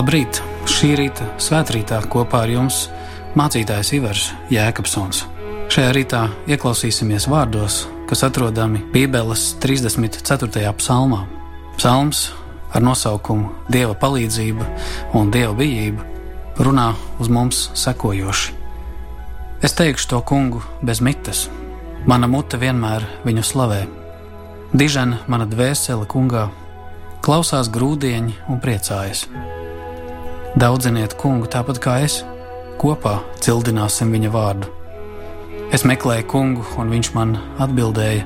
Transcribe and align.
Labrīt! 0.00 0.38
Šī 0.64 0.94
rīta 0.96 1.26
svētkrītā 1.44 1.98
kopā 2.08 2.38
ar 2.46 2.48
jums 2.48 2.76
mācītājs 3.36 3.90
Ivars 3.98 4.30
Jēkabsons. 4.48 5.26
Šajā 5.68 5.90
rītā 5.92 6.20
ieklausīsimies 6.48 7.26
vārdos, 7.28 7.82
kas 8.08 8.24
atrodami 8.24 8.80
Bībeles 8.94 9.42
34. 9.60 10.72
psalmā. 10.80 11.20
Psalms 11.76 12.22
ar 12.72 12.86
nosaukumu 12.86 13.52
Dieva 13.68 13.92
palīdzība 13.92 14.70
un 15.20 15.34
Dieva 15.36 15.52
bijība 15.60 16.08
runā 16.64 16.88
uz 17.20 17.28
mums 17.28 17.66
sekojoši. 17.84 18.56
Es 19.60 19.76
teikšu 19.76 20.14
to 20.14 20.24
kungu 20.24 20.64
bez 20.80 21.04
mitas, 21.04 21.50
mana 22.08 22.24
mute 22.24 22.56
vienmēr 22.56 23.04
viņu 23.28 23.48
slavē. 23.52 23.84
Dižena 24.72 25.26
mana 25.28 25.44
dvēsele 25.44 26.08
kungā, 26.08 26.48
klausās 27.20 27.68
grūdieņi 27.68 28.46
un 28.48 28.64
priecājas. 28.64 29.28
Daudziniet 30.58 31.12
kungu 31.14 31.46
tāpat 31.46 31.78
kā 31.78 31.92
es, 32.02 32.24
kopā 32.82 33.20
cildināsim 33.38 34.10
viņa 34.10 34.30
vārdu. 34.34 34.66
Es 35.70 35.84
meklēju 35.86 36.26
kungu, 36.26 36.64
un 36.82 36.88
viņš 36.90 37.10
man 37.14 37.36
atbildēja. 37.62 38.24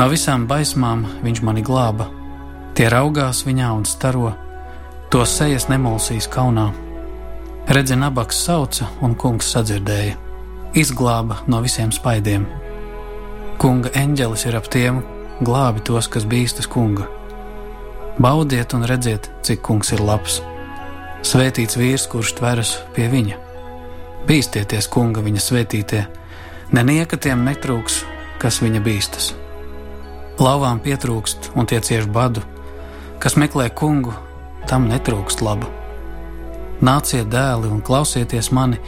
No 0.00 0.06
visām 0.08 0.46
baismām 0.48 1.04
viņš 1.20 1.42
mani 1.44 1.60
glāba. 1.66 2.06
Tie 2.72 2.86
raugās 2.88 3.42
viņā 3.44 3.68
un 3.76 3.84
staro, 3.84 4.30
to 5.12 5.26
sejas 5.28 5.68
nemulsīs 5.68 6.30
kaunā. 6.32 6.70
Redzi, 7.68 7.98
nabaks 8.00 8.40
sauca, 8.46 8.88
un 9.04 9.12
kungs 9.14 9.50
sadzirdēja, 9.52 10.16
izglāba 10.72 11.42
no 11.52 11.60
visiem 11.60 11.92
spaidiem. 11.92 12.46
Kunga 13.60 13.92
eņģelis 13.92 14.46
ir 14.48 14.56
ap 14.56 14.72
tiem, 14.72 15.02
glābi 15.44 15.84
tos, 15.84 16.08
kas 16.08 16.24
bīstas 16.24 16.64
kunga. 16.64 17.10
Baudiet 18.16 18.72
un 18.72 18.88
redziet, 18.88 19.28
cik 19.44 19.60
kungs 19.68 19.92
ir 19.92 20.00
labs 20.00 20.40
Svētīts 21.22 21.78
vīrs, 21.78 22.08
kurš 22.10 22.32
tveras 22.40 22.72
pie 22.96 23.04
viņa. 23.06 23.36
Bīstieties, 24.26 24.88
kunga, 24.90 25.22
viņa 25.22 25.42
svētītie, 25.42 26.00
nenieka 26.74 27.14
tiem 27.14 27.44
netrūks, 27.46 28.00
kas 28.42 28.58
viņa 28.62 28.80
bīstas. 28.82 29.28
Lauvām 30.42 30.80
pietrūkst 30.82 31.52
un 31.54 31.68
tie 31.70 31.78
cieš 31.78 32.08
badu, 32.10 32.42
kas 33.22 33.38
meklē 33.38 33.68
kungu, 33.70 34.16
tam 34.66 34.88
netrūkst 34.90 35.44
laba. 35.46 35.70
Nāciet, 36.82 37.30
dēli, 37.30 37.70
un 37.70 37.84
klausieties 37.86 38.50
mani, 38.50 38.82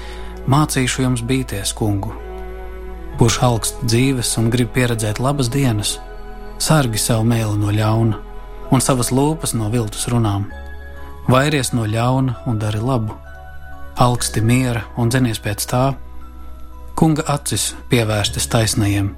mācīšu 0.50 1.06
jums 1.06 1.22
bīties 1.22 1.70
kungu. 1.78 2.10
Kurš 3.14 3.38
augst 3.46 3.78
dzīves 3.86 4.34
un 4.42 4.50
grib 4.50 4.74
pieredzēt 4.74 5.22
labas 5.22 5.52
dienas, 5.54 6.00
sargi 6.58 6.98
savu 6.98 7.30
mēlu 7.30 7.54
no 7.62 7.70
ļauna 7.70 8.18
un 8.74 8.82
savas 8.82 9.14
lūpas 9.14 9.54
no 9.54 9.70
viltus 9.70 10.10
runām 10.10 10.50
Vairies 11.24 11.70
no 11.72 11.86
ļauna 11.88 12.34
un 12.44 12.58
dari 12.60 12.80
labu, 12.84 13.14
augsti 13.96 14.42
miera 14.44 14.82
un 15.00 15.08
dzenies 15.08 15.38
pēc 15.40 15.62
tā. 15.70 15.84
Kunga 16.94 17.24
acis 17.32 17.70
pievērstas 17.88 18.44
taisnajiem, 18.52 19.14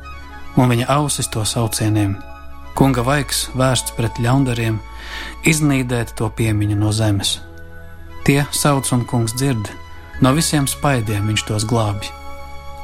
un 0.55 0.71
viņa 0.71 0.87
ausis 0.95 1.27
to 1.34 1.43
saucieniem. 1.45 2.15
Kunga 2.78 3.03
vaigs 3.03 3.49
vērsts 3.59 3.97
pret 3.97 4.21
ļaundariem, 4.22 4.78
iznīdēt 5.50 6.12
to 6.21 6.28
piemiņu 6.31 6.77
no 6.78 6.93
zemes. 6.95 7.41
Tie 8.22 8.39
sauc 8.55 8.87
un 8.95 9.03
kungs 9.11 9.34
dzird, 9.34 9.72
no 10.22 10.33
visiem 10.37 10.69
spaidiem 10.71 11.27
viņš 11.27 11.45
tos 11.49 11.66
glābj. 11.66 12.12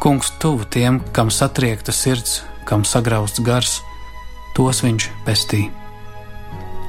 Kungs 0.02 0.32
tuvu 0.42 0.66
tiem, 0.66 0.98
kam 1.14 1.30
satriekta 1.30 1.94
sirds, 1.94 2.40
kam 2.66 2.82
sagrausts 2.82 3.44
gars, 3.46 3.78
tos 4.58 4.82
viņš 4.82 5.08
pestī. 5.28 5.68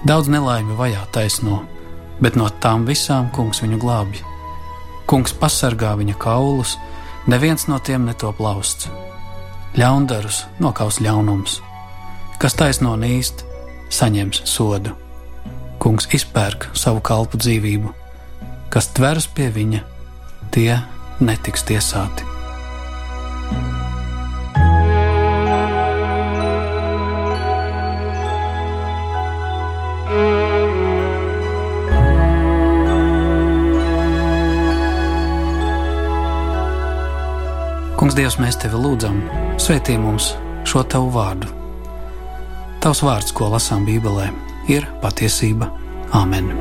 Daudz 0.04 0.34
nelaimi 0.34 0.74
vajā 0.80 1.06
taisno 1.14 1.62
bet 2.22 2.38
no 2.40 2.50
tām 2.64 2.86
visām 2.90 3.30
kungs 3.34 3.64
viņu 3.64 3.80
glābj. 3.82 4.22
Kungs 5.10 5.34
pasargā 5.38 5.94
viņa 6.00 6.18
kaulus, 6.22 6.78
neviens 7.28 7.68
no 7.68 7.80
tiem 7.80 8.06
netop 8.08 8.40
lausts. 8.44 8.90
Ļaundarus 9.78 10.44
nokaus 10.62 11.00
ļaunums, 11.02 11.60
kas 12.42 12.58
taisno 12.60 12.94
nīst, 13.00 13.46
saņems 13.94 14.44
sodu. 14.50 14.94
Kungs 15.82 16.08
izpērk 16.16 16.70
savu 16.78 17.02
kalpu 17.04 17.40
dzīvību, 17.42 17.96
kas 18.74 18.92
tveras 18.96 19.28
pie 19.28 19.50
viņa, 19.54 19.82
tie 20.54 20.78
netiks 21.20 21.66
tiesāti. 21.68 22.33
Kungs, 38.14 38.22
Dievs, 38.22 38.36
mēs 38.38 38.58
tevi 38.62 38.78
lūdzam, 38.78 39.16
svētī 39.58 39.96
mums 39.98 40.28
šo 40.70 40.84
tavu 40.86 41.10
vārdu. 41.16 41.50
Tavs 42.84 43.02
vārds, 43.02 43.34
ko 43.34 43.50
lasām 43.50 43.88
Bībelē, 43.90 44.30
ir 44.70 44.86
patiesība. 45.02 45.72
Āmen! 46.14 46.54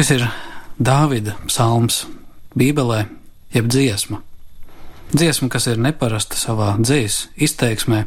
Šis 0.00 0.14
ir 0.14 0.22
Dāvida 0.80 1.34
psalms 1.44 2.06
Bībelē, 2.56 3.02
jeb 3.52 3.66
dziesma. 3.68 4.22
Dziesma, 5.12 5.50
kas 5.52 5.66
ir 5.68 5.76
neparasta 5.76 6.38
savā 6.40 6.70
dzīslu 6.80 7.34
izteiksmē, 7.44 7.98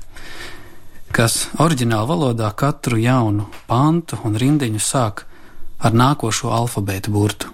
kas 1.13 1.35
oriģinālā 1.61 2.07
valodā 2.09 2.49
katru 2.57 2.97
jaunu 2.97 3.45
pantu 3.69 4.17
un 4.25 4.39
rindiņu 4.41 4.81
sāk 4.81 5.21
ar 5.85 5.93
nākošo 5.93 6.49
alfabēta 6.57 7.13
burtu. 7.13 7.53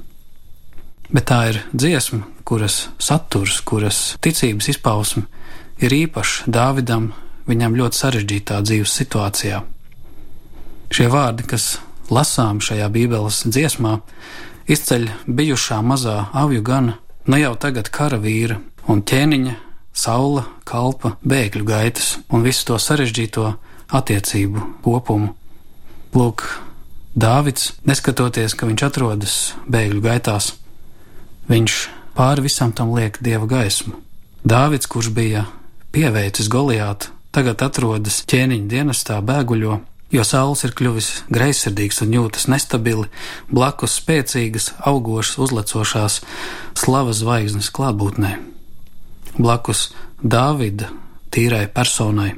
Bet 1.12 1.28
tā 1.34 1.42
ir 1.50 1.62
dziesma, 1.76 2.22
kuras 2.48 2.86
saturs, 2.96 3.60
kuras 3.60 4.02
ticības 4.24 4.72
izpausme 4.72 5.26
ir 5.84 5.98
īpašs 6.00 6.48
Dāvidam, 6.48 7.12
viņam 7.52 7.76
ļoti 7.76 8.04
sarežģītā 8.06 8.64
dzīves 8.64 8.96
situācijā. 9.04 9.62
Šie 10.96 11.12
vārdi, 11.12 11.44
kas 11.44 11.74
lasām 12.14 12.60
šajā 12.64 12.90
Bībeles 12.94 13.44
dziesmā, 13.48 14.00
izceļ 14.70 15.10
bijušā 15.26 15.80
mazā 15.86 16.30
avju 16.34 16.62
gana, 16.66 16.98
nu 17.30 17.40
jau 17.40 17.56
tagad 17.56 17.90
karavīra 17.94 18.60
un 18.90 19.04
ķēniņa, 19.06 19.56
saula, 19.94 20.46
kalpa, 20.66 21.16
bēgļu 21.26 21.66
gaitas 21.68 22.18
un 22.30 22.46
visu 22.46 22.66
to 22.70 22.80
sarežģīto 22.80 23.52
attiecību 24.00 24.66
kopumu. 24.86 25.34
Lūk, 26.16 26.46
Dāvids, 27.20 27.74
neskatoties, 27.90 28.54
ka 28.54 28.68
viņš 28.70 28.84
atrodas 28.86 29.38
bēgļu 29.70 30.02
gaitās, 30.06 30.54
viņš 31.50 31.78
pāri 32.18 32.46
visam 32.46 32.72
tam 32.76 32.94
liek 32.94 33.18
dieva 33.26 33.50
gaismu. 33.50 33.98
Dāvids, 34.46 34.88
kurš 34.88 35.10
bija 35.14 35.46
pieveicis 35.92 36.48
Goliātu, 36.54 37.10
tagad 37.36 37.62
atrodas 37.66 38.22
ķēniņa 38.30 38.70
dienestā 38.72 39.18
bēguļo, 39.26 39.80
jo 40.12 40.26
saules 40.26 40.64
ir 40.66 40.74
kļuvis 40.78 41.10
greizsirdīgs 41.30 42.02
un 42.06 42.14
jūtas 42.18 42.48
nestabili, 42.52 43.08
blakus 43.52 44.00
spēcīgas, 44.02 44.74
augošas, 44.90 45.38
uzlecošās 45.46 46.20
slavas 46.78 47.22
zvaigznes 47.22 47.72
klātbūtnē, 47.76 48.36
blakus 49.38 49.90
Dāvida 50.20 50.90
tīrai 51.32 51.70
personai. 51.72 52.34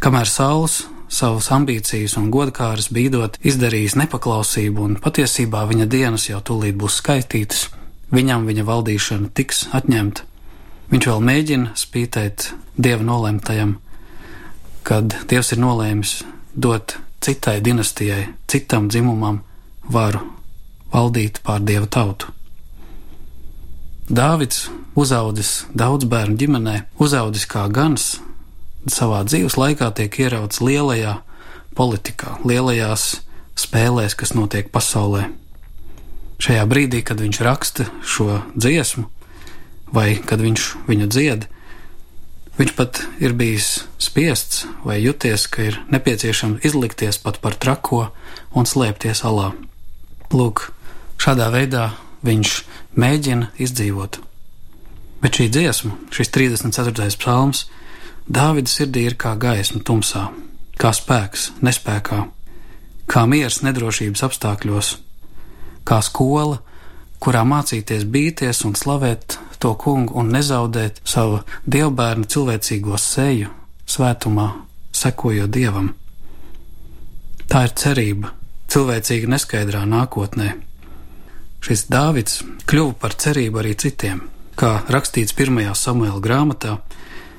Kamēr 0.00 0.28
saules 0.30 0.84
savas 1.12 1.50
ambīcijas 1.54 2.16
un 2.18 2.30
godkāras 2.32 2.88
bīdot 2.94 3.36
izdarījis 3.44 3.98
nepaklausību, 4.00 4.86
un 4.88 4.96
patiesībā 5.04 5.66
viņa 5.68 5.86
dienas 5.90 6.28
jau 6.30 6.40
tūlīt 6.40 6.78
būs 6.80 6.98
skaitītas, 7.02 7.66
viņam 8.14 8.46
viņa 8.48 8.64
valdīšana 8.70 9.30
tiks 9.36 9.66
atņemta. 9.76 10.24
Viņš 10.90 11.08
vēl 11.10 11.22
mēģina 11.28 11.74
spītēt 11.78 12.50
dieva 12.76 13.04
nolemtajam, 13.06 13.78
kad 14.84 15.16
Dievs 15.30 15.54
ir 15.54 15.62
nolēmis 15.64 16.20
dot 16.54 16.98
citai 17.24 17.60
dinastijai, 17.64 18.28
citam 18.46 18.90
dzimumam 18.92 19.40
varu 19.88 20.20
valdīt 20.92 21.40
pār 21.44 21.64
Dieva 21.64 21.88
tautu. 21.88 22.30
Dāvids 24.04 24.68
uzaudzis 24.94 25.64
daudz 25.72 26.04
bērnu 26.04 26.36
ģimenē, 26.36 26.74
uzaudzis 27.00 27.46
kā 27.48 27.64
gans, 27.72 28.18
savā 28.84 29.22
dzīves 29.24 29.56
laikā 29.56 29.88
tiek 29.96 30.18
ierauts 30.20 30.60
lielajā 30.60 31.16
politikā, 31.74 32.36
lielajās 32.44 33.24
spēlēs, 33.56 34.14
kas 34.18 34.34
notiek 34.36 34.68
pasaulē. 34.74 35.30
Šajā 36.44 36.66
brīdī, 36.68 37.00
kad 37.06 37.22
viņš 37.22 37.40
raksta 37.46 37.88
šo 38.04 38.42
dziesmu, 38.52 39.06
vai 39.94 40.18
kad 40.20 40.42
viņš 40.42 40.68
viņu 40.90 41.08
dzied, 41.08 41.48
viņš 42.58 42.72
pat 42.78 43.02
ir 43.22 43.34
bijis 43.34 43.84
spiests 43.98 44.64
vai 44.84 45.00
juties, 45.02 45.46
ka 45.50 45.68
ir 45.70 45.80
nepieciešams 45.90 46.64
izlikties 46.64 47.18
pat 47.22 47.40
par 47.42 47.56
trako 47.58 48.08
un 48.54 48.68
slēpties 48.68 49.24
alā. 49.26 49.52
Lūk, 50.34 50.70
šādā 51.18 51.50
veidā 51.54 51.90
viņš 52.26 52.54
mēģina 52.98 53.50
izdzīvot. 53.60 54.20
Bet 55.22 55.38
šī 55.38 55.48
dziesma, 55.50 55.94
šis 56.12 56.30
34. 56.34 57.10
psalms, 57.16 57.66
Dāvida 58.24 58.70
sirdī 58.72 59.02
ir 59.04 59.18
kā 59.20 59.34
gaisma 59.36 59.82
tumsā, 59.84 60.30
kā 60.80 60.94
spēks 60.96 61.50
nespējā, 61.60 62.22
kā 63.04 63.24
miers 63.28 63.58
nedrošības 63.60 64.22
apstākļos, 64.24 64.94
kā 65.84 65.98
skola, 66.00 66.62
kurā 67.20 67.42
mācīties 67.44 68.06
bīties 68.08 68.62
un 68.64 68.72
slavēt 68.80 69.36
to 69.64 69.72
kungu 69.80 70.18
un 70.20 70.28
nezaudēt 70.34 71.00
savu 71.08 71.40
dievbērnu 71.64 72.28
cilvēcīgo 72.28 72.98
seju, 73.00 73.48
svētumā, 73.88 74.48
sekojot 74.92 75.50
dievam. 75.50 75.94
Tā 77.48 77.64
ir 77.68 77.74
cerība 77.80 78.34
cilvēcīga 78.72 79.30
neskaidrā 79.34 79.84
nākotnē. 79.88 80.52
Šis 81.64 81.86
Dāvids 81.88 82.42
kļuva 82.68 82.96
par 83.00 83.16
cerību 83.16 83.62
arī 83.62 83.72
citiem, 83.80 84.20
kā 84.60 84.82
rakstīts 84.92 85.36
pirmajā 85.36 85.72
Samuēla 85.80 86.20
grāmatā. 86.20 86.78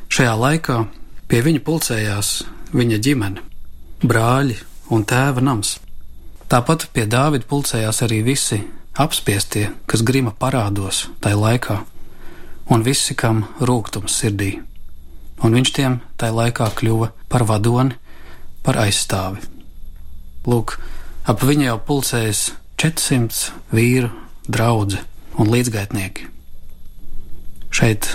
Šajā 0.09 0.33
laikā 0.41 0.81
pie 1.29 1.41
viņa 1.45 1.61
pulcējās 1.65 2.31
viņa 2.73 3.01
ģimene, 3.05 3.43
brāļi 4.01 4.57
un 4.95 5.05
tēva 5.05 5.43
nams. 5.45 5.77
Tāpat 6.49 6.89
pie 6.93 7.05
Dāvida 7.09 7.45
pulcējās 7.49 8.01
arī 8.05 8.23
visi 8.25 8.63
apspiestie, 8.97 9.69
kas 9.89 10.05
grima 10.05 10.33
parādos 10.33 11.05
tajā 11.21 11.37
laikā, 11.41 11.83
un 12.69 12.83
visi, 12.85 13.15
kam 13.15 13.45
rūkums 13.59 14.15
sirdī. 14.21 14.59
Un 15.43 15.55
viņš 15.55 15.71
tiem 15.75 15.99
tajā 16.17 16.35
laikā 16.35 16.69
kļuva 16.79 17.11
par 17.29 17.45
vadoni, 17.47 17.97
par 18.63 18.79
aizstāvi. 18.81 19.43
Lūk, 20.49 20.77
ap 21.25 21.43
viņu 21.43 21.67
jau 21.67 21.79
pulcējas 21.87 22.45
400 22.81 23.75
vīru, 23.75 24.09
draugi 24.47 25.01
un 25.41 25.51
līdzgaitnieki. 25.51 26.29
Šeit, 27.75 28.11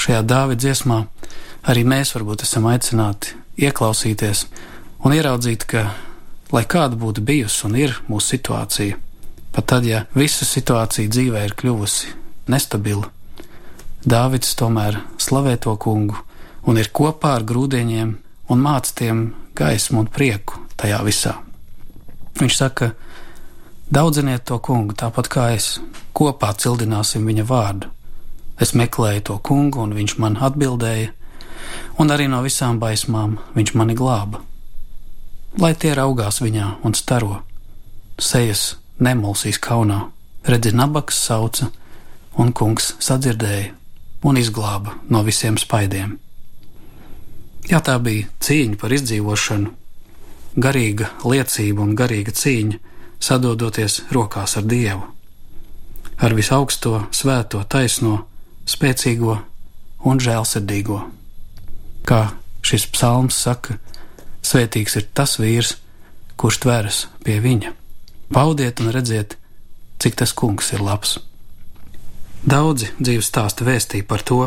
šajā 0.00 0.22
dāvida 0.26 0.64
dziesmā, 0.64 1.04
arī 1.68 1.84
mēs 1.86 2.14
varbūt 2.16 2.44
esam 2.46 2.66
aicināti 2.70 3.36
ieklausīties 3.60 4.46
un 5.04 5.14
ieraudzīt, 5.14 5.66
ka, 5.68 5.90
lai 6.50 6.64
kāda 6.64 6.98
būtu 6.98 7.22
bijusi 7.24 7.66
un 7.68 7.78
ir 7.78 7.94
mūsu 8.08 8.36
situācija, 8.36 8.98
pat 9.54 9.68
tad, 9.70 9.86
ja 9.86 10.04
visa 10.16 10.48
situācija 10.48 11.12
dzīvē 11.12 11.44
ir 11.46 11.56
kļuvusi 11.60 12.14
nestabila, 12.50 13.10
Dāvids 14.00 14.54
tomēr 14.56 14.96
slavē 15.20 15.58
to 15.60 15.74
kungu 15.76 16.16
un 16.64 16.78
ir 16.80 16.88
kopā 16.88 17.34
ar 17.36 17.42
grūdieniem 17.44 18.14
un 18.48 18.60
māca 18.64 18.94
tiem 18.96 19.34
gaismu 19.52 20.00
un 20.00 20.06
prieku 20.08 20.56
tajā 20.80 21.00
visā. 21.04 21.34
Viņš 22.40 22.54
saka, 22.56 22.94
daudziniet 23.92 24.46
to 24.48 24.56
kungu 24.56 24.96
tāpat 24.96 25.28
kā 25.28 25.44
es, 25.52 25.82
kopā 26.16 26.54
cildināsim 26.56 27.26
viņa 27.28 27.44
vārdu. 27.44 27.90
Es 28.56 28.72
meklēju 28.72 29.20
to 29.28 29.36
kungu, 29.44 29.82
un 29.84 29.92
viņš 29.92 30.14
man 30.16 30.38
atbildēja, 30.40 31.10
un 32.00 32.08
arī 32.08 32.28
no 32.32 32.40
visām 32.40 32.80
baismām 32.80 33.36
viņš 33.52 33.74
mani 33.76 33.96
glāba. 33.98 34.40
Lai 35.60 35.74
tie 35.74 35.92
raugās 35.92 36.40
viņā 36.40 36.78
un 36.88 36.96
staro, 36.96 37.42
sejas 38.16 38.78
nemulsīs 38.96 39.60
kaunā, 39.60 40.06
redzi, 40.48 40.72
nabaks 40.72 41.20
sauca, 41.20 41.68
un 42.40 42.54
kungs 42.56 42.94
sadzirdēja 42.96 43.76
un 44.24 44.36
izglāba 44.36 44.96
no 45.08 45.22
visiem 45.26 45.58
spaidiem. 45.58 46.16
Jā, 47.70 47.80
tā 47.84 47.96
bija 48.02 48.28
cīņa 48.42 48.78
par 48.80 48.92
izdzīvošanu, 48.96 49.70
garīga 50.56 51.10
liecība 51.24 51.84
un 51.84 51.94
garīga 51.98 52.34
cīņa, 52.34 52.80
sadodoties 53.20 54.00
rokās 54.14 54.56
ar 54.56 54.66
Dievu, 54.66 55.04
ar 56.18 56.34
visaugsto, 56.36 57.06
svēto, 57.14 57.62
taisno, 57.68 58.24
spēcīgo 58.68 59.36
un 60.08 60.20
žēlsirdīgo. 60.24 61.00
Kā 62.08 62.22
šis 62.64 62.86
psalms 62.92 63.36
saka, 63.44 63.76
svētīgs 64.42 64.96
ir 64.96 65.08
tas 65.14 65.36
vīrs, 65.40 65.76
kurš 66.40 66.62
tveras 66.64 67.04
pie 67.24 67.38
viņa. 67.44 67.74
Baudiet 68.32 68.80
un 68.80 68.92
redziet, 68.94 69.36
cik 70.00 70.16
tas 70.16 70.32
kungs 70.32 70.72
ir 70.72 70.84
labs. 70.84 71.18
Daudzi 72.40 72.88
dzīves 72.96 73.28
stāsta 73.28 73.66
vēstīja 73.68 74.06
par 74.08 74.22
to, 74.24 74.46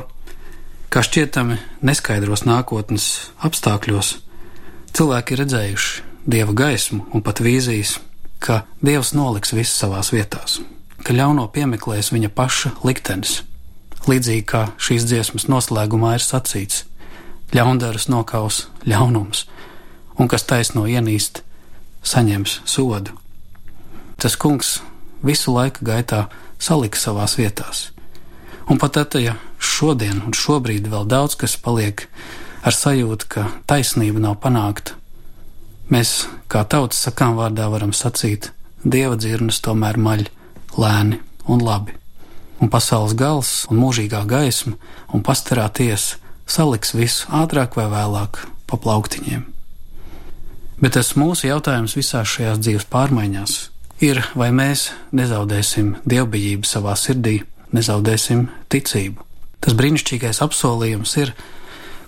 kā 0.90 1.04
šķietami 1.06 1.60
neskaidros 1.86 2.42
nākotnes 2.48 3.06
apstākļos 3.46 4.16
cilvēki 4.98 5.36
ir 5.36 5.42
redzējuši 5.44 6.02
dieva 6.26 6.56
gaismu 6.58 7.04
un 7.14 7.22
pat 7.22 7.42
vīzijas, 7.46 8.00
ka 8.42 8.64
dievs 8.82 9.14
noliks 9.14 9.54
visu 9.54 9.76
savās 9.76 10.10
vietās, 10.10 10.58
ka 11.06 11.14
ļauno 11.14 11.46
piemeklēs 11.54 12.10
viņa 12.16 12.32
paša 12.34 12.74
liktenis. 12.82 13.44
Līdzīgi 14.10 14.46
kā 14.50 14.64
šīs 14.82 15.06
dziesmas 15.06 15.46
noslēgumā 15.46 16.16
ir 16.18 16.26
sacīts, 16.26 16.88
ļaundaras 17.54 18.10
nokaus 18.10 18.68
ļaunums, 18.90 19.46
un 20.18 20.32
kas 20.34 20.50
taisno 20.50 20.88
ienīst, 20.90 21.44
saņems 22.02 22.64
sodu. 22.66 23.14
Tas 24.18 24.34
kungs 24.34 24.80
visu 25.22 25.54
laiku 25.54 25.86
gaitā 25.86 26.26
saliks 26.64 27.04
savās 27.06 27.36
vietās. 27.40 27.90
Un 28.72 28.80
pat 28.80 28.96
tad, 28.96 29.18
ja 29.20 29.36
šodien 29.60 30.22
un 30.24 30.36
šobrīd 30.36 30.88
vēl 30.92 31.08
daudz 31.10 31.36
kas 31.40 31.58
paliek 31.60 32.06
ar 32.64 32.76
sajūtu, 32.76 33.28
ka 33.28 33.48
taisnība 33.68 34.22
nav 34.24 34.38
panākta, 34.44 34.96
mēs 35.92 36.24
kā 36.52 36.64
tautas 36.64 37.04
sakām 37.04 37.36
vārdā 37.40 37.68
varam 37.72 37.92
sacīt, 37.92 38.54
dieva 38.84 39.20
dzirnas 39.20 39.60
tomēr 39.64 40.00
maļ 40.00 40.30
lēni 40.80 41.20
un 41.52 41.64
labi. 41.64 41.98
Un 42.64 42.72
pasaules 42.72 43.16
gals 43.20 43.66
un 43.68 43.82
mūžīgā 43.82 44.24
gaisma 44.30 44.78
un 45.12 45.24
pastarā 45.26 45.68
tiesa 45.68 46.22
saliks 46.48 46.94
visu 46.96 47.28
ātrāk 47.36 47.76
vai 47.76 47.90
vēlāk 47.92 48.40
pa 48.70 48.80
plauktiņiem. 48.80 49.44
Bet 50.80 50.96
tas 50.96 51.14
mūsu 51.20 51.50
jautājums 51.50 51.98
visās 52.00 52.32
šajās 52.32 52.64
dzīves 52.64 52.88
pārmaiņās 52.92 53.58
ir, 54.04 54.20
vai 54.36 54.52
mēs 54.56 54.90
nezaudēsim 55.16 55.96
dievbijību 56.10 56.68
savā 56.68 56.96
sirdī, 57.00 57.40
nezaudēsim 57.74 58.48
ticību. 58.72 59.24
Tas 59.64 59.76
brīnišķīgais 59.80 60.42
apsolījums 60.44 61.16
ir, 61.22 61.32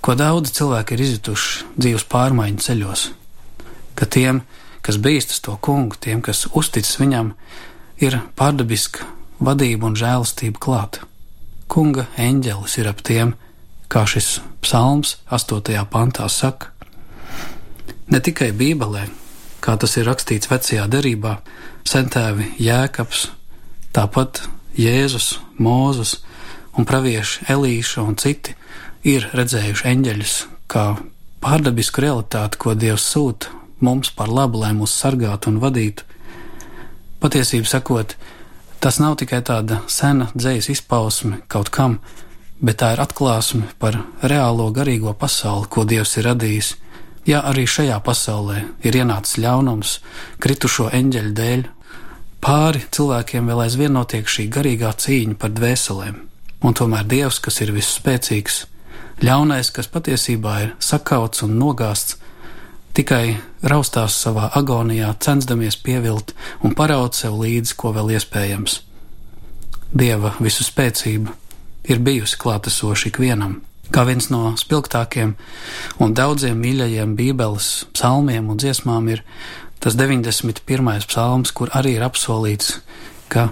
ko 0.04 0.16
daudzi 0.20 0.54
cilvēki 0.58 0.96
ir 0.96 1.06
izjutuši 1.06 1.72
dzīves 1.80 2.06
pārmaiņu 2.12 2.66
ceļos, 2.66 3.06
ka 3.96 4.08
tiem, 4.12 4.44
kas 4.86 5.00
bīstas 5.02 5.42
to 5.46 5.56
kungu, 5.58 5.98
tiem, 6.02 6.22
kas 6.26 6.46
uzticas 6.52 7.00
viņam, 7.00 7.32
ir 8.04 8.20
pārdabiska 8.38 9.08
vadība 9.40 9.90
un 9.90 9.98
žēlastība 10.00 10.62
klāta. 10.62 11.08
Kunga 11.72 12.06
eņģelis 12.22 12.78
ir 12.82 12.92
ap 12.92 13.02
tiem, 13.08 13.34
kā 13.90 14.04
šis 14.06 14.40
psalms 14.62 15.16
8. 15.34 15.80
pantā 15.90 16.28
saka. 16.30 16.74
Ne 18.12 18.20
tikai 18.22 18.52
Bībelē, 18.54 19.08
kā 19.66 19.76
tas 19.82 19.98
ir 19.98 20.06
rakstīts 20.06 20.52
vecajā 20.52 20.86
derībā, 20.92 21.40
centēvi 21.90 22.52
Jēkabs, 22.62 23.30
tāpat 23.96 24.44
Jēzus, 24.78 25.40
Mūzus 25.58 26.20
un 26.76 26.86
pravieši 26.86 27.48
Elīša 27.54 28.04
un 28.04 28.18
citi 28.20 28.54
ir 29.08 29.30
redzējuši 29.34 29.88
eņģeļus 29.92 30.36
kā 30.72 30.86
pārdabisku 31.44 32.04
realitāti, 32.04 32.60
ko 32.60 32.76
Dievs 32.76 33.06
sūta 33.14 33.54
mums 33.86 34.12
par 34.16 34.32
labu, 34.32 34.62
lai 34.64 34.74
mūs 34.76 34.94
sargātu 34.98 35.52
un 35.52 35.60
vadītu. 35.64 36.06
Patiesību 37.22 37.70
sakot, 37.70 38.16
tas 38.84 39.00
nav 39.02 39.18
tikai 39.22 39.42
tāda 39.46 39.82
sena 39.92 40.30
dzējas 40.36 40.72
izpausme 40.74 41.42
kaut 41.52 41.72
kam, 41.74 42.00
bet 42.62 42.82
tā 42.82 42.94
ir 42.96 43.04
atklāsme 43.04 43.70
par 43.80 44.00
reālo 44.24 44.68
garīgo 44.76 45.14
pasauli, 45.18 45.70
ko 45.70 45.86
Dievs 45.86 46.18
ir 46.20 46.30
radījis. 46.30 46.74
Ja 47.26 47.42
arī 47.50 47.66
šajā 47.66 47.98
pasaulē 48.06 48.60
ir 48.86 49.00
ienācis 49.02 49.40
ļaunums, 49.42 50.00
kritušo 50.44 50.92
eņģeļu 50.94 51.34
dēļ, 51.40 51.64
Pāri 52.46 52.84
cilvēkiem 52.94 53.48
vēl 53.50 53.64
aizvien 53.64 53.96
notiek 53.98 54.28
šī 54.30 54.44
garīgā 54.54 54.92
cīņa 55.02 55.34
par 55.42 55.50
dvēselēm, 55.58 56.20
un 56.62 56.76
tomēr 56.78 57.08
Dievs, 57.10 57.40
kas 57.42 57.58
ir 57.66 57.72
visspēcīgs, 57.74 58.60
ļaunais, 59.26 59.72
kas 59.74 59.90
patiesībā 59.90 60.54
ir 60.62 60.76
sakauts 60.78 61.42
un 61.42 61.56
nogāsts, 61.58 62.20
tikai 62.94 63.40
raustās 63.66 64.20
savā 64.22 64.52
agonijā, 64.62 65.10
censdamies 65.26 65.80
pievilt 65.82 66.36
un 66.62 66.78
paraut 66.78 67.18
sev 67.18 67.40
līdzi, 67.42 67.74
ko 67.82 67.96
vēl 67.98 68.14
iespējams. 68.20 68.78
Dieva 69.90 70.36
visu 70.38 70.68
spēcība 70.68 71.34
ir 71.90 72.06
bijusi 72.06 72.38
klātesoša 72.46 73.10
ikvienam, 73.10 73.64
kā 73.94 74.06
viens 74.08 74.32
no 74.34 74.56
spilgtākiem 74.58 75.36
un 76.02 76.16
daudziem 76.18 76.58
mīļajiem 76.62 77.14
Bībeles 77.20 77.70
psalmiem 77.94 78.50
un 78.50 78.58
dziesmām 78.62 79.12
ir 79.14 79.24
Tas 79.86 79.94
91. 79.94 81.06
psalms, 81.06 81.52
kur 81.54 81.70
arī 81.78 81.92
ir 82.00 82.02
apsolīts, 82.02 82.80
ka 83.30 83.52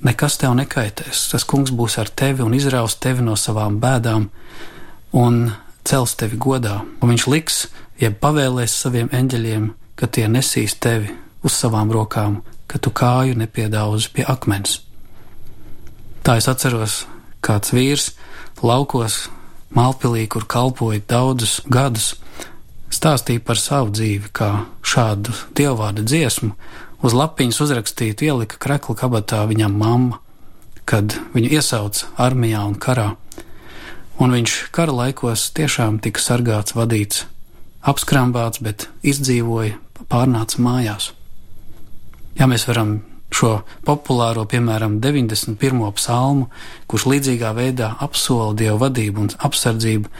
nekas 0.00 0.38
tev 0.40 0.54
nekaitēs. 0.56 1.26
Tas 1.28 1.44
kungs 1.44 1.74
būs 1.76 1.98
ar 2.00 2.08
tevi 2.08 2.40
un 2.40 2.54
izraus 2.56 2.96
tevi 2.96 3.20
no 3.20 3.34
savām 3.36 3.76
bēdām 3.82 4.30
un 5.20 5.42
cels 5.84 6.16
tevi 6.16 6.38
godā. 6.40 6.78
Un 7.04 7.12
viņš 7.12 7.26
liks, 7.28 7.58
jeb 8.00 8.16
pavēlēs 8.22 8.78
saviem 8.80 9.12
eņģeļiem, 9.12 9.68
ka 10.00 10.08
tie 10.08 10.24
nesīs 10.24 10.78
tevi 10.80 11.12
uz 11.44 11.52
savām 11.52 11.92
rokām, 11.92 12.40
ka 12.64 12.80
tu 12.80 12.88
kāju 12.88 13.36
nepiedauzi 13.36 14.08
pie 14.16 14.24
akmens. 14.24 14.80
Tā 16.24 16.38
es 16.40 16.48
atceros, 16.48 17.02
kāds 17.44 17.76
vīrs 17.76 18.14
laukos 18.64 19.26
Malpilī, 19.74 20.28
kur 20.30 20.46
kalpoja 20.46 21.02
daudzus 21.10 21.60
gadus, 21.66 22.14
stāstīja 22.94 23.42
par 23.42 23.58
savu 23.58 23.90
dzīvi, 23.94 24.30
kā 24.30 24.50
šādu 24.86 25.34
dievvvārdu 25.58 26.04
dziesmu 26.06 26.52
uz 27.04 27.16
lapiņas 27.16 27.60
uzrakstītu 27.66 28.28
ielika 28.28 28.60
krekla 28.62 28.96
kabatā 29.02 29.42
viņam 29.50 29.74
mamma, 29.80 30.20
kad 30.88 31.16
viņu 31.34 31.50
iesauca 31.58 32.12
armijā 32.20 32.62
un 32.68 32.78
karā. 32.80 33.14
Un 34.22 34.30
viņš 34.30 34.54
kara 34.74 34.94
laikos 34.94 35.48
tiešām 35.56 35.98
tika 36.04 36.22
sargāts, 36.22 36.76
vadīts, 36.78 37.24
apskrāmbāts, 37.82 38.62
bet 38.62 38.86
izdzīvoja, 39.02 39.80
pārnāca 40.08 40.62
mājās. 40.62 41.10
Ja 42.38 42.46
mēs 42.50 42.68
varam 42.70 43.00
šo 43.34 43.52
populāro, 43.86 44.44
piemēram, 44.48 44.98
91. 45.02 45.84
psalmu, 45.98 46.48
kurš 46.90 47.06
līdzīgā 47.12 47.52
veidā 47.56 47.94
apsola 48.04 48.52
dievu 48.58 48.80
vadību 48.82 49.24
un 49.24 49.30
apsardzību, 49.48 50.10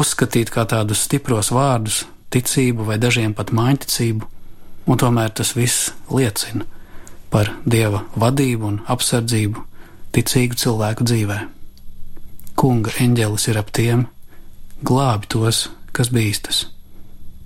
uzskatīt 0.00 0.52
kā 0.54 0.66
tādus 0.70 1.06
stipros 1.06 1.50
vārdus, 1.54 2.04
ticību 2.30 2.86
vai 2.90 2.98
dažiem 3.02 3.34
pat 3.34 3.54
mājiņticību, 3.56 4.28
un 4.86 5.00
tomēr 5.00 5.34
tas 5.34 5.54
viss 5.56 5.90
liecina 6.10 6.66
par 7.30 7.52
dieva 7.64 8.04
vadību 8.18 8.66
un 8.66 8.80
apsardzību 8.90 9.66
ticīgu 10.14 10.58
cilvēku 10.58 11.06
dzīvē. 11.06 11.38
Kunga 12.58 12.92
eņģelis 13.00 13.46
ir 13.50 13.60
ap 13.60 13.70
tiem, 13.74 14.04
glābi 14.84 15.30
tos, 15.30 15.68
kas 15.96 16.10
bīstas. 16.14 16.66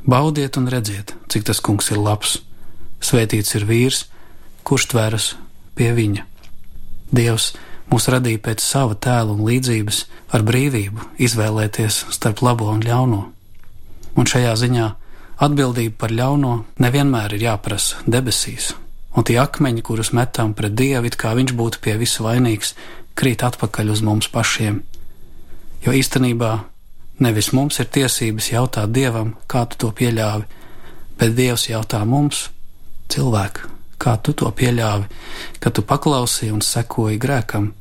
Baudiet 0.04 0.56
un 0.60 0.68
redziet, 0.68 1.14
cik 1.32 1.46
tas 1.48 1.60
kungs 1.64 1.90
ir 1.92 2.00
labs. 2.00 2.38
Svētīts 3.04 3.54
ir 3.56 3.64
vīrs, 3.68 4.04
kurš 4.64 4.88
tveras 4.92 5.28
pie 5.76 5.92
viņa. 5.96 6.24
Dievs 7.14 7.52
mūs 7.92 8.08
radīja 8.10 8.40
pēc 8.42 8.64
sava 8.64 8.96
tēla 8.96 9.34
un 9.36 9.44
līdzības 9.46 10.04
ar 10.34 10.44
brīvību 10.46 11.10
izvēlēties 11.26 12.04
starp 12.16 12.42
labo 12.46 12.70
un 12.72 12.82
ļauno. 12.84 13.20
Un 14.14 14.30
šajā 14.30 14.54
ziņā 14.62 14.88
atbildība 15.44 15.98
par 16.04 16.14
ļauno 16.14 16.54
nevienmēr 16.82 17.36
ir 17.36 17.48
jāprasa 17.48 18.02
debesīs, 18.06 18.72
un 19.14 19.26
tie 19.26 19.38
akmeņi, 19.42 19.82
kurus 19.86 20.12
metam 20.16 20.54
pret 20.54 20.74
dievu, 20.78 21.10
it 21.10 21.18
kā 21.20 21.34
viņš 21.36 21.54
būtu 21.58 21.82
pie 21.84 21.98
visa 22.00 22.24
vainīgs, 22.26 22.74
krīt 23.18 23.44
atpakaļ 23.46 23.92
uz 23.94 24.02
mums 24.06 24.30
pašiem. 24.30 24.80
Jo 25.84 25.92
īstenībā 25.94 26.52
nevis 27.22 27.52
mums 27.52 27.78
ir 27.82 27.90
tiesības 27.94 28.50
jautāt 28.54 28.94
dievam, 28.94 29.34
kā 29.50 29.66
tu 29.68 29.84
to 29.84 29.92
pieļāvi, 29.94 30.48
bet 31.20 31.36
dievs 31.36 31.68
jautā 31.68 32.02
mums, 32.08 32.48
cilvēku, 33.12 33.73
kā 33.98 34.16
tu 34.22 34.34
to 34.36 34.50
pieļāvi, 34.50 35.08
ka 35.60 35.70
tu 35.70 35.84
paklausīji 35.86 36.52
un 36.54 36.62
sekoji 36.64 37.20
grēkam, 37.20 37.72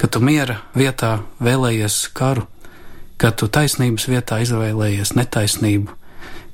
ka 0.00 0.08
tu 0.08 0.22
miera 0.24 0.60
vietā 0.74 1.20
vēlējies 1.40 2.02
karu, 2.16 2.46
ka 3.20 3.32
tu 3.36 3.48
taisnības 3.52 4.08
vietā 4.08 4.40
izvēlējies 4.44 5.14
netaisnību, 5.18 5.96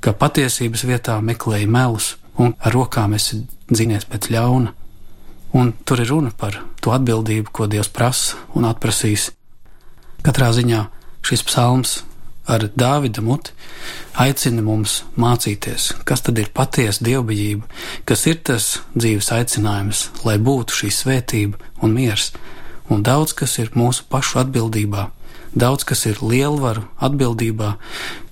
ka 0.00 0.12
patiesības 0.12 0.82
vietā 0.88 1.20
meklēji 1.22 1.68
melus 1.70 2.16
un 2.38 2.56
ar 2.58 2.74
rokām 2.74 3.14
esi 3.16 3.44
dzīvies 3.70 4.08
pēc 4.10 4.30
ļauna. 4.34 4.74
Un 5.56 5.72
tur 5.86 6.02
ir 6.02 6.10
runa 6.10 6.32
par 6.36 6.58
to 6.82 6.92
atbildību, 6.92 7.52
ko 7.54 7.68
Dievs 7.70 7.88
prasa 7.88 8.36
un 8.58 8.66
atprasīs. 8.68 9.30
Katrā 10.26 10.50
ziņā 10.52 10.82
šis 11.24 11.44
psalms 11.46 12.00
ar 12.46 12.68
Dāvida 12.78 13.22
muti 13.22 13.52
aicina 14.16 14.62
mums 14.64 15.00
mācīties, 15.18 15.90
kas 16.08 16.22
tad 16.24 16.38
ir 16.40 16.52
patiesa 16.54 17.04
dievbijība, 17.04 17.66
kas 18.08 18.26
ir 18.30 18.40
tas 18.46 18.68
dzīves 18.94 19.32
aicinājums, 19.34 20.06
lai 20.24 20.38
būtu 20.38 20.80
šī 20.80 20.92
svētība 20.94 21.60
un 21.82 21.96
miers, 21.96 22.30
un 22.88 23.02
daudz 23.06 23.34
kas 23.36 23.58
ir 23.62 23.74
mūsu 23.76 24.06
pašu 24.10 24.40
atbildībā, 24.44 25.08
daudz 25.58 25.84
kas 25.88 26.06
ir 26.06 26.22
lielvaru 26.22 26.86
atbildībā, 27.02 27.74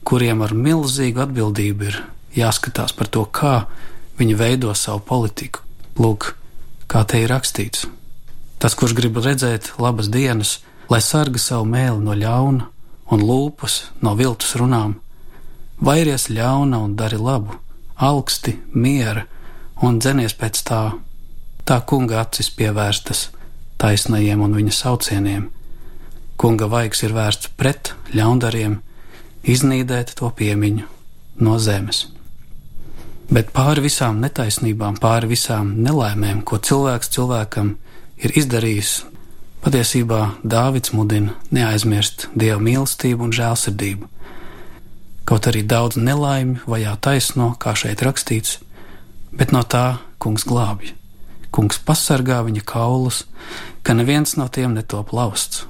kuriem 0.07 0.45
ar 0.45 0.55
milzīgu 0.55 1.25
atbildību 1.25 1.91
ir 1.91 2.01
jāskatās 2.37 2.95
par 2.97 3.11
to, 3.11 3.25
kā 3.25 3.65
viņi 4.19 4.39
veido 4.39 4.75
savu 4.79 5.03
politiku. 5.09 5.63
Lūk, 5.99 6.35
kā 6.91 7.05
te 7.07 7.23
ir 7.23 7.31
rakstīts. 7.31 7.87
Tas, 8.59 8.75
kurš 8.79 8.95
grib 8.97 9.19
redzēt 9.23 9.75
labas 9.83 10.09
dienas, 10.11 10.59
lai 10.91 11.01
sarga 11.05 11.41
savu 11.41 11.67
mēli 11.69 12.01
no 12.03 12.15
ļauna, 12.19 12.69
un 13.13 13.25
lūpas 13.25 13.81
no 14.03 14.15
viltus 14.17 14.55
runām, 14.61 14.97
vairies 15.81 16.29
ļauna 16.31 16.81
un 16.85 16.95
dari 16.97 17.19
labu, 17.21 17.59
augsti, 17.97 18.57
miera 18.73 19.27
un 19.83 19.99
dzenies 19.99 20.37
pēc 20.39 20.63
tā. 20.69 20.83
Tā 21.65 21.81
kunga 21.89 22.21
acis 22.21 22.51
pievērstas 22.53 23.29
taisnajiem 23.81 24.43
un 24.45 24.57
viņa 24.57 24.75
saucieniem. 24.77 25.47
Kunga 26.37 26.69
vaigs 26.69 27.01
ir 27.07 27.15
vērsts 27.15 27.53
pret 27.57 27.95
ļaundariem, 28.13 28.81
iznīdēt 29.45 30.17
to 30.19 30.29
piemiņu 30.35 30.89
no 31.45 31.57
zemes. 31.59 32.09
Bet 33.31 33.55
pāri 33.57 33.87
visām 33.87 34.21
netaisnībām, 34.21 34.99
pāri 35.01 35.31
visām 35.31 35.73
nelaimēm, 35.81 36.43
ko 36.45 36.59
cilvēks 36.61 37.13
cilvēkam 37.15 37.75
ir 38.21 38.37
izdarījis 38.37 38.99
Patiesībā 39.65 40.19
Dāvids 40.45 40.93
mudina 40.93 41.39
neaizmirst 41.49 42.27
dieva 42.37 42.59
mīlestību 42.61 43.25
un 43.25 43.31
žēlsirdību. 43.33 44.09
Kaut 45.25 45.47
arī 45.49 45.63
daudz 45.65 45.97
nelaimju 45.97 46.67
vajā 46.69 46.91
taisno, 47.01 47.47
kā 47.57 47.73
šeit 47.73 48.03
rakstīts, 48.05 48.59
bet 49.33 49.55
no 49.57 49.63
tā 49.65 50.03
kungs 50.21 50.45
glābj. 50.45 50.91
Kungs 51.49 51.81
pasargā 51.81 52.43
viņa 52.45 52.61
kaulus, 52.69 53.23
ka 53.81 53.97
neviens 53.97 54.37
no 54.37 54.51
tiem 54.53 54.75
netop 54.77 55.15
lausts. 55.17 55.63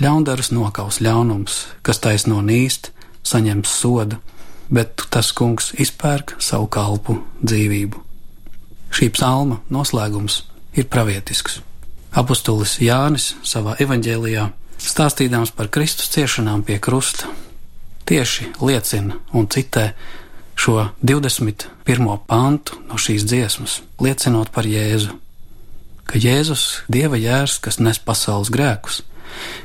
Ļaundarus 0.00 0.48
nokaus 0.56 1.02
ļaunums, 1.04 1.58
kas 1.84 2.00
taisno 2.00 2.40
nīst, 2.40 2.94
saņems 3.28 3.74
sodu, 3.82 4.22
bet 4.72 5.04
tas 5.12 5.34
kungs 5.36 5.74
izpērk 5.76 6.38
savu 6.40 6.70
kalpu 6.72 7.18
dzīvību. 7.44 8.00
Šī 8.88 9.10
psalma 9.12 9.60
noslēgums 9.68 10.46
ir 10.80 10.88
pravietisks. 10.88 11.60
Apostolis 12.12 12.74
Jānis 12.76 13.30
savā 13.40 13.72
evanģēlijā, 13.80 14.50
stāstīdams 14.84 15.54
par 15.56 15.70
Kristus 15.72 16.10
ciešanām 16.12 16.60
pie 16.68 16.76
krusta, 16.76 17.30
tieši 18.04 18.50
liecina 18.60 19.16
un 19.32 19.48
citē 19.48 19.86
šo 20.52 20.90
21. 21.00 22.18
pantu 22.28 22.76
no 22.90 23.00
šīs 23.00 23.24
dziesmas, 23.24 23.78
liecinot 24.04 24.52
par 24.52 24.68
Jēzu, 24.68 25.16
ka 26.04 26.20
Jēzus, 26.20 26.84
Dieva 26.92 27.16
jērs, 27.16 27.56
kas 27.64 27.80
nes 27.80 27.96
pasaules 27.96 28.52
grēkus, 28.52 29.00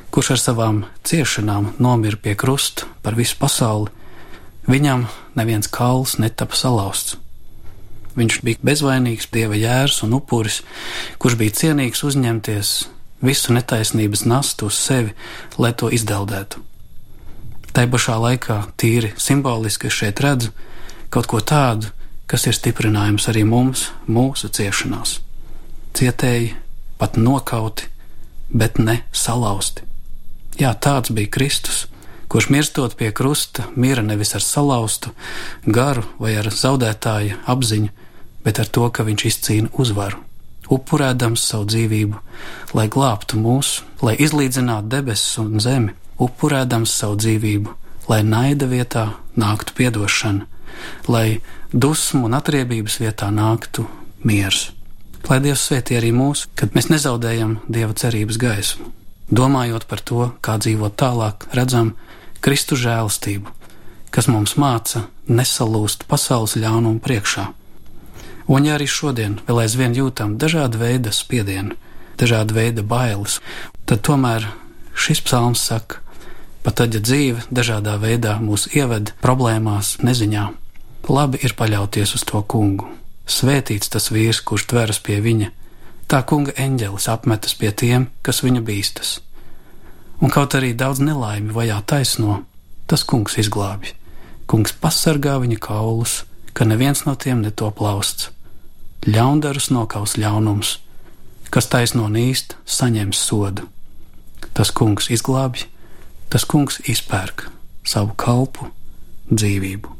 kurš 0.08 0.32
ar 0.38 0.44
savām 0.46 0.82
ciešanām 1.04 1.74
nomira 1.76 2.16
pie 2.16 2.32
krusta 2.32 2.88
par 3.04 3.18
visu 3.18 3.36
pasauli, 3.36 3.92
viņam 4.64 5.04
neviens 5.36 5.68
kauls 5.68 6.16
netapa 6.16 6.56
salauzts 6.56 7.20
Viņš 8.18 8.40
bija 8.42 8.62
bezvainīgs 8.66 9.28
dieva 9.32 9.58
jērs 9.58 10.02
un 10.06 10.16
upuris, 10.18 10.62
kurš 11.22 11.36
bija 11.38 11.54
cienīgs 11.60 12.02
uzņemties 12.06 12.72
visu 13.22 13.54
netaisnības 13.54 14.24
nastu 14.26 14.66
uz 14.66 14.78
sevi, 14.78 15.14
lai 15.58 15.72
to 15.74 15.90
izdeldētu. 15.94 16.62
Tā 17.74 17.84
pašā 17.86 18.16
laikā, 18.18 18.62
tīri 18.80 19.12
simboliski, 19.20 19.86
es 19.86 19.94
šeit 19.94 20.22
redzu 20.24 20.50
kaut 21.14 21.28
ko 21.30 21.40
tādu, 21.40 21.92
kas 22.28 22.46
ir 22.48 22.56
stiprinājums 22.56 23.28
arī 23.30 23.44
mums, 23.48 23.88
mūsu 24.08 24.50
ciešanās. 24.52 25.18
Cietēji, 25.96 26.56
pat 26.98 27.16
nokauti, 27.16 27.86
bet 28.50 28.80
ne 28.82 29.02
salauzti. 29.12 29.86
Jā, 30.58 30.74
tāds 30.74 31.12
bija 31.14 31.30
Kristus, 31.32 31.86
kurš 32.28 32.50
mirstot 32.52 32.96
pie 32.98 33.12
krusta, 33.14 33.68
mira 33.76 34.02
nevis 34.02 34.34
ar 34.36 34.44
salauztu 34.44 35.14
garu 35.64 36.04
vai 36.18 36.34
ar 36.40 36.50
zaudētāju 36.52 37.38
apziņu, 37.48 37.94
bet 38.44 38.58
ar 38.62 38.68
to, 38.70 38.86
ka 38.90 39.04
viņš 39.06 39.24
izcīna 39.28 39.72
uzvaru, 39.78 40.20
upurēdams 40.72 41.42
savu 41.50 41.68
dzīvību, 41.72 42.20
lai 42.76 42.86
glābtu 42.92 43.40
mūs, 43.40 43.82
lai 44.04 44.14
izlīdzinātu 44.20 44.90
debesis 44.92 45.38
un 45.42 45.58
zemi, 45.62 45.94
upurēdams 46.20 46.92
savu 47.00 47.18
dzīvību, 47.22 47.74
lai 48.10 48.22
naida 48.24 48.68
vietā 48.70 49.08
nāktu 49.38 49.76
piedošana, 49.78 50.46
lai 51.08 51.40
dusmu 51.72 52.26
un 52.28 52.36
atriebības 52.38 52.98
vietā 53.02 53.30
nāktu 53.34 53.86
miers. 54.24 54.70
Lai 55.28 55.40
Dievs 55.44 55.66
svētī 55.68 55.98
arī 55.98 56.12
mūs, 56.14 56.46
kad 56.56 56.72
mēs 56.76 56.88
nezaudējam 56.88 57.58
Dieva 57.68 57.92
cerības 57.92 58.38
gaismu. 58.40 58.86
Domājot 59.28 59.84
par 59.90 60.00
to, 60.00 60.30
kā 60.40 60.56
dzīvot 60.56 60.94
tālāk, 60.96 61.50
redzam 61.52 61.92
Kristu 62.40 62.78
žēlastību, 62.80 63.52
kas 64.14 64.30
mums 64.30 64.54
māca 64.56 65.04
nesalūst 65.28 66.06
pasaules 66.08 66.56
ļaunumu 66.56 67.02
priekšā 67.04 67.48
Un 68.48 68.64
ja 68.64 68.78
arī 68.78 68.86
šodien 68.88 69.36
vēl 69.44 69.62
aizvien 69.66 69.92
jūtam 69.96 70.38
dažādu 70.40 70.80
veidu 70.80 71.12
spiedienu, 71.12 71.76
dažādu 72.16 72.56
veidu 72.56 72.82
bailes, 72.82 73.38
tad 73.84 74.00
tomēr 74.08 74.46
šis 74.96 75.20
psalms 75.26 75.60
saka, 75.68 76.00
pat 76.64 76.80
tad, 76.80 76.96
ja 76.96 77.02
dzīve 77.04 77.44
dažādā 77.52 77.98
veidā 78.00 78.38
mūs 78.40 78.70
ieved 78.72 79.12
problēmās, 79.20 79.98
neziņā, 80.00 80.46
labi 81.08 81.42
ir 81.44 81.54
paļauties 81.60 82.16
uz 82.16 82.24
to 82.28 82.40
kungu. 82.42 82.88
Svētīts 83.28 83.92
tas 83.92 84.08
vīrs, 84.08 84.40
kurš 84.40 84.64
tveras 84.72 85.00
pie 85.04 85.20
viņa, 85.20 85.50
tā 86.08 86.22
kunga 86.24 86.56
eņģelis 86.56 87.08
apmetas 87.12 87.52
pie 87.54 87.74
tiem, 87.76 88.08
kas 88.24 88.40
viņa 88.44 88.64
bīstas. 88.64 89.18
Un 90.24 90.32
kaut 90.32 90.56
arī 90.56 90.72
daudz 90.72 91.04
nelaimi 91.04 91.52
vajā 91.54 91.82
taisno, 91.86 92.40
tas 92.88 93.04
kungs 93.04 93.36
izglābj. 93.38 93.92
Kungs 94.48 94.72
pasargā 94.72 95.36
viņa 95.44 95.60
kaulus, 95.60 96.22
ka 96.56 96.64
neviens 96.64 97.04
no 97.04 97.14
tiem 97.14 97.44
netop 97.44 97.84
lausts. 97.84 98.32
Ļaundarus 99.08 99.70
nokaus 99.72 100.18
ļaunums, 100.20 100.74
kas 101.54 101.68
taisno 101.72 102.10
nīst, 102.12 102.58
saņems 102.68 103.16
sodu. 103.16 103.64
Tas 104.52 104.68
kungs 104.74 105.08
izglābj, 105.14 105.64
tas 106.28 106.44
kungs 106.44 106.76
izpērk 106.84 107.46
savu 107.88 108.12
kalpu 108.20 108.68
dzīvību. 109.32 109.96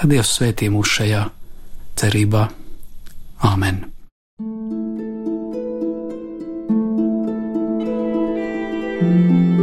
Lai 0.00 0.10
Dievs 0.10 0.34
svētī 0.34 0.72
mūs 0.72 0.90
šajā 0.98 1.28
cerībā. 2.02 2.48
Āmen! 3.52 3.84
Mīļais 9.02 9.61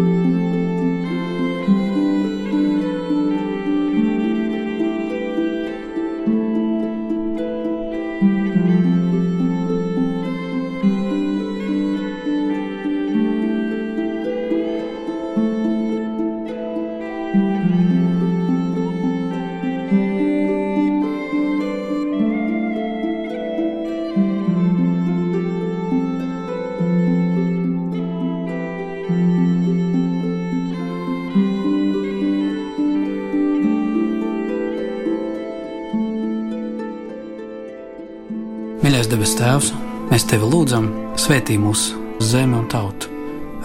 lūdzam, 40.50 40.88
svētī 41.20 41.58
mūsu 41.62 41.98
zemi 42.24 42.58
un 42.58 42.68
tautu 42.72 43.10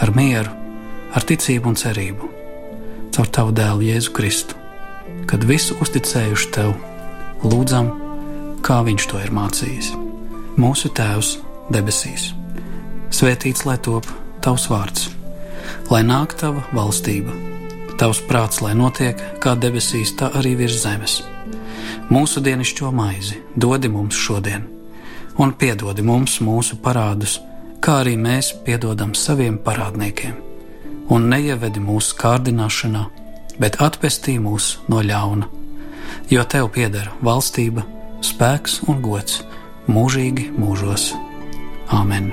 ar 0.02 0.10
mieru, 0.16 0.50
ar 1.14 1.24
ticību 1.24 1.70
un 1.70 1.78
cerību, 1.78 2.28
caur 3.14 3.30
Tavu 3.30 3.54
dēlu 3.56 3.86
Jēzu 3.86 4.12
Kristu, 4.14 4.58
kad 5.30 5.46
visu 5.48 5.76
uzticējuši 5.80 6.50
Tev, 6.54 6.74
lūdzam, 7.46 7.90
kā 8.64 8.82
Viņš 8.86 9.08
to 9.10 9.22
ir 9.22 9.32
mācījis. 9.34 9.92
Mūsu 10.60 10.90
Tēvs 10.94 11.36
debesīs, 11.74 12.32
svētīts 13.14 13.64
lai 13.68 13.78
top 13.78 14.08
Tavs 14.44 14.68
vārds, 14.70 15.08
lai 15.90 16.02
nāk 16.04 16.36
Tava 16.40 16.66
valstība, 16.76 17.32
Tavs 18.00 18.20
prāts, 18.28 18.60
lai 18.64 18.74
notiek 18.76 19.20
kā 19.40 19.54
debesīs, 19.56 20.16
tā 20.18 20.32
arī 20.34 20.56
virs 20.64 20.82
zemes. 20.84 21.20
Mūsu 22.10 22.42
dienascho 22.44 22.92
maizi 22.92 23.40
dodi 23.56 23.88
mums 23.88 24.18
šodien 24.18 24.73
un 25.38 25.52
piedodi 25.58 26.04
mums 26.04 26.38
mūsu 26.44 26.78
parādus, 26.82 27.38
kā 27.84 28.00
arī 28.02 28.14
mēs 28.20 28.52
piedodam 28.66 29.14
saviem 29.18 29.58
parādniekiem. 29.64 30.36
Un 31.12 31.28
neievedi 31.28 31.82
mūsu 31.84 32.16
kārdināšanā, 32.20 33.04
bet 33.60 33.80
atpestī 33.84 34.38
mūs 34.40 34.78
no 34.88 35.02
ļauna. 35.04 35.50
Jo 36.32 36.44
tev 36.48 36.70
pieder 36.74 37.10
valstība, 37.24 37.84
spēks 38.24 38.80
un 38.88 39.02
gods 39.04 39.42
mūžīgi 39.90 40.50
mūžos. 40.56 41.12
Āmen! 41.92 42.32